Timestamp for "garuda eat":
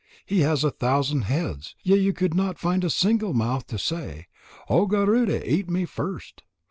4.87-5.69